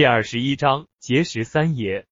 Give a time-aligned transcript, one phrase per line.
[0.00, 2.06] 第二十一章结识三爷。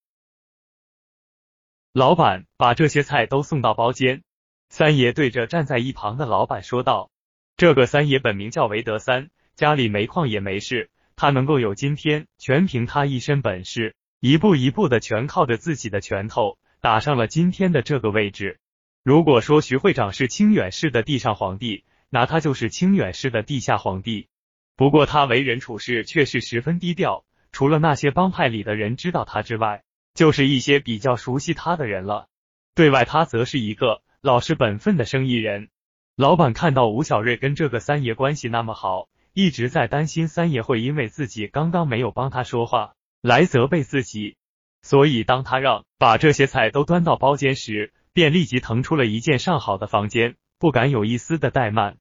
[1.95, 4.23] 老板把这些菜都送到包间。
[4.69, 7.11] 三爷对着站在一旁的老板说道
[7.57, 18.61] ：“这个三爷本名叫韦德三，家里煤矿也没事，他能够有今天，全凭他一身本事，一步一步的全靠着自己的拳头打上了今天的这个位置。
[19.03, 24.29] 如果说徐会长是清远市的地上皇帝，那他就是清远市的地下皇帝。
[24.77, 29.83] 不过他为人处事却是十分低调。”除了那些帮派里的人知道他之外，
[30.15, 32.27] 就是一些比较熟悉他的人了。
[32.75, 35.69] 对外，他则是一个老实本分的生意人。
[36.17, 44.37] 老板看到吴小瑞跟这个三爷关系那么好，一直在担心三爷会因为自己刚刚没有帮他说话来责备自己，
[44.83, 51.97] 所以当他让把这些菜都端到包间时，便立即腾出了一间上好的房间，不敢有一丝的怠慢。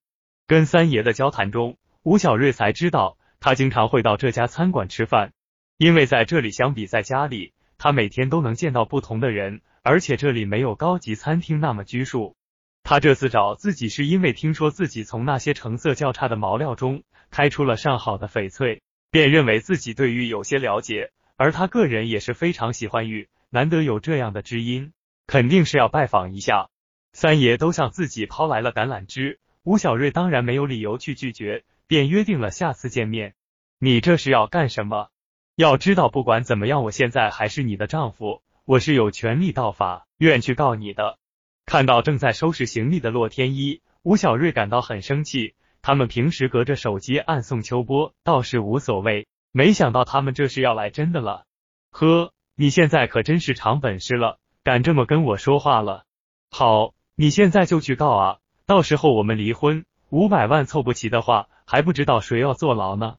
[0.47, 5.33] 跟三爷的交谈中，吴小瑞才知道他经常会到这家餐馆吃饭。
[5.77, 12.35] 因为在这里，相比在家里，他每天都能见到不同的人，而且这里没有高级餐厅那么拘束。
[12.83, 24.93] 他这次找自己，是因为听说自己从那些成色较差的毛料中开出了上好的翡翠，便认为自己对玉有些了解，而他个人也是非常喜欢玉，难得有这样的知音，
[25.27, 26.69] 肯定是要拜访一下。
[27.13, 33.35] 三爷都向自己抛来了橄榄枝，吴小瑞当然没有理由去拒绝，便约定了下次见面。
[33.79, 35.09] 你这是要干什么？
[35.57, 41.17] 要知道，不管怎么样，我现在还是你的丈夫，我是有权利到法院去告你的。
[41.65, 45.55] 看到正在收拾行李的洛天依，吴小瑞感到很生气。
[45.81, 51.45] 他们平时隔着手机暗送秋波倒是无所谓，没想到他们这是要来真的了。
[51.89, 56.03] 呵，你现在可真是长本事了，敢这么跟我说话了。
[56.51, 63.15] 好，你现在就去告啊，到时候我们离婚，五百万凑不齐的话，还不知道谁要坐牢呢。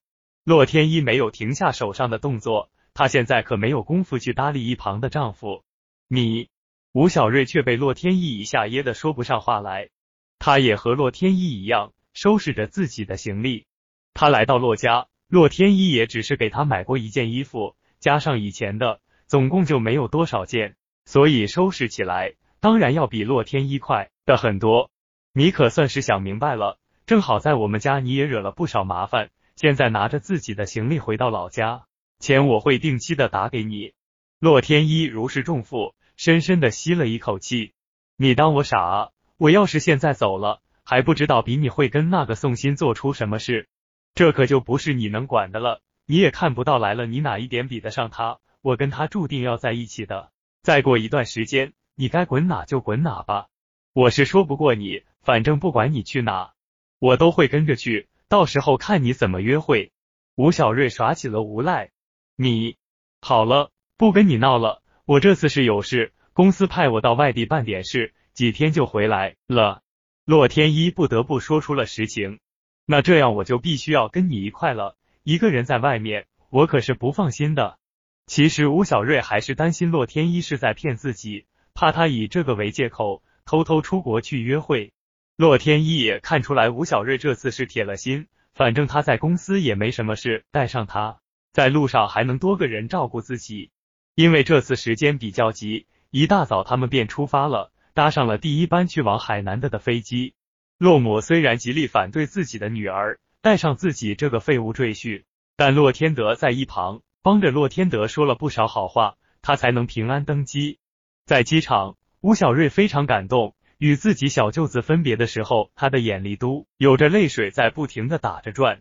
[0.48, 5.62] 洛天依没有停下手上的动作，她现在可没有功夫去搭理一旁的丈夫。
[6.08, 6.48] 你，
[6.92, 9.90] 吴小瑞却被洛天依一下噎得说不上话来。
[10.38, 13.67] 他也和洛天依一样，收拾着自己的行李。
[14.14, 24.90] 他来到洛家，洛天依也只是给他买过一件衣服，加上以前的，总共就没有多少件，所以收拾起来当然要比洛天依快的很多。
[25.34, 29.28] 你可算是想明白了，正好在我们家你也惹了不少麻烦。
[29.61, 31.86] 现在拿着自己的行李回到老家，
[32.20, 33.92] 钱我会定期的打给你。
[34.39, 37.73] 洛天依如释重负，深深的吸了一口气。
[38.17, 39.08] 你当我傻啊？
[39.36, 43.68] 我要是现在走了，还不知道比你会跟那个宋鑫做出什么事，
[44.14, 45.80] 这可就不是你能管的了。
[46.07, 48.39] 你也看不到来了，你哪一点比得上他？
[48.63, 50.30] 我跟他注定要在一起的。
[50.63, 53.48] 再过一段时间，你该滚哪就滚哪吧。
[53.92, 56.52] 我是说不过你，反正不管你去哪，
[57.01, 58.07] 我都会跟着去。
[58.28, 59.90] 到时候看你怎么约会。
[60.36, 61.90] 吴小瑞耍起了无赖。
[62.36, 62.77] 你
[63.22, 64.83] 好了，不跟你闹了。
[65.06, 69.83] 我这次是有事，公司派我到外地办点事，几天就回来了。
[70.27, 72.38] 洛天依不得不说出了实情。
[72.84, 74.96] 那这样我就必须要跟你一块了。
[75.22, 77.78] 一个人在外面，我可是不放心的。
[78.27, 84.92] 其实吴小瑞还是担心洛天依是在骗自己，怕他以这个为借口偷偷出国去约会。
[85.38, 91.20] 洛天依也看出来吴小瑞这次是铁了心，反正他在公司也没什么事，带上他
[91.52, 93.70] 在路上还能多个人照顾自己。
[94.16, 100.34] 因为这次时间比较急，一大早他们便出发了，搭上了第一班去往海南的的飞机。
[100.76, 105.22] 洛母虽然极力反对自己的女儿带上自己这个废物赘婿，
[105.55, 110.80] 但洛天德在一旁帮着洛天德说了不少好话，他才能平安登机。
[111.26, 113.55] 在机场，吴小瑞非常感动。
[113.78, 118.80] 与自己小舅子分别的时候，他的眼里都有着泪水在不停的打着转。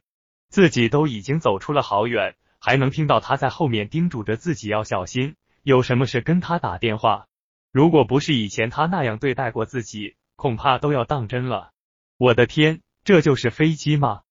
[0.49, 7.27] 自己都已经走出了好远，还能听到他在后面叮嘱着自己要小心，有什么事跟他打电话。
[7.71, 11.71] 如果不是以前他那样对待过自己，恐怕都要当真了。
[12.17, 14.21] 我的天，这就是飞机吗？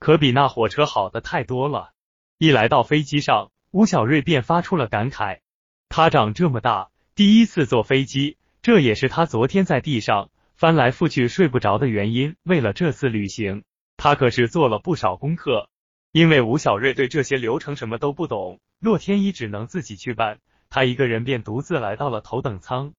[0.00, 1.92] 可比那火车好的太多了。
[2.38, 5.40] 一来到飞机上，吴小瑞便发出了感慨：
[5.88, 8.38] 他长这么大，第一次坐飞机。
[8.66, 12.34] 这也是他昨天在地上翻来覆去睡不着的原因。
[12.42, 13.62] 为了这次旅行，
[13.96, 15.70] 他可是做了不少功课。
[16.10, 20.40] 因为吴小瑞对这些流程什么都不懂，洛天依只能自己去办。
[20.68, 22.92] 他一个人便独自来到了头等舱。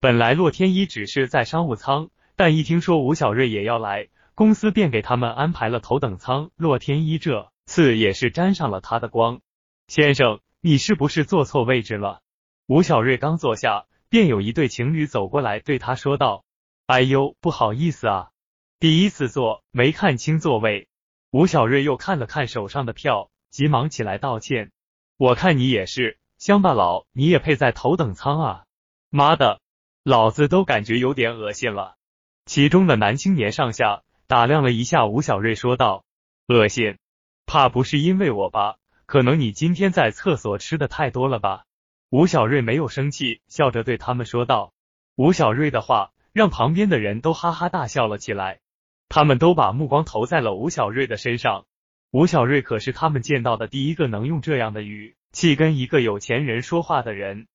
[0.00, 6.50] 本来洛天依只是在商务舱，但一听说吴小瑞也要来，公司便给他们安排了头等舱。
[6.56, 9.40] 洛天依这次也是沾上了他的光。
[9.86, 12.22] 先生，你是不是坐错位置了？
[12.66, 13.84] 吴小瑞刚坐下。
[14.12, 16.44] 便有一对情侣走过来，对他说道
[16.84, 18.28] ：“哎呦，不好意思啊，
[18.78, 20.86] 第一次坐没看清座位。”
[21.32, 24.70] 吴小瑞又看了看手上的票，急忙起来道歉
[25.16, 28.64] ：“我看你也是，乡巴佬，你也配在头等舱啊？
[29.08, 29.62] 妈的，
[30.02, 31.94] 老子都感觉有点恶心了。
[32.44, 36.04] 其中的男青年上下打量了一下吴小瑞，说道
[36.48, 36.98] ：“恶心？
[37.46, 38.76] 怕不是因为我吧？
[39.06, 41.64] 可能你今天在厕所吃的太多了吧？”
[42.12, 44.74] 吴小瑞没有生气，笑着对他们说道。
[45.16, 48.60] 吴小瑞的话让旁边的人都哈哈大笑了起来，
[49.08, 51.64] 他们都把目光投在了吴小瑞的身上。
[52.10, 57.46] 吴小瑞可是他们见到的第一个能用这样的语气跟一个有钱人说话的人。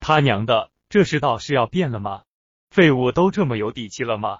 [0.00, 2.22] 他娘的，这世道是要变了吗？
[2.70, 4.38] 废物都这么有底气了吗？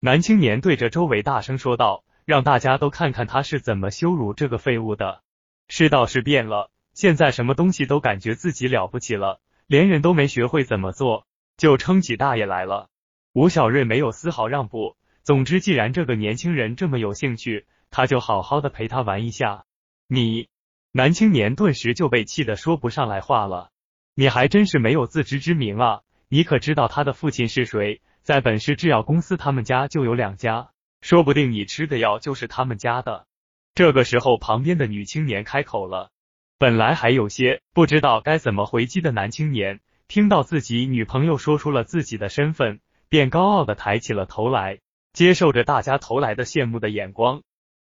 [0.00, 5.20] 男青年对着周围大声说道，让大家都看看他是怎么羞辱这个废物的。
[5.68, 12.88] 世道是变了，现在什么东西都感觉自己了不起了，连人都没学会怎么做，就撑起大爷来了。
[13.32, 14.96] 吴小瑞没有丝毫让步。
[15.22, 19.64] 总之，既然这个年轻人这么有兴趣，他就好好的陪他玩一下。
[20.08, 20.48] 你，
[20.90, 23.70] 男青年顿时就被气得说不上来话了。
[24.16, 26.00] 你还真是没有自知之明啊！
[26.28, 28.00] 你可知道他的父亲是谁？
[28.22, 33.28] 在本市制药公司，他们家就有两家，说不定你吃的药就是他们家的。
[33.76, 36.10] 这个时候，旁边的女青年开口了。
[36.60, 39.78] 本来还有些不知道该怎么回击的男青年，
[40.08, 44.80] 听到自己女朋友说出了自己的身份，便高傲的抬起了头来，
[45.12, 47.42] 接受着大家投来的羡慕的眼光。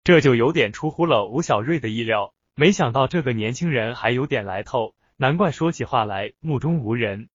[0.04, 7.28] 这就有点出乎了吴小瑞的意料，没想到这个年轻人还有点来头，难怪说起话来目中无人。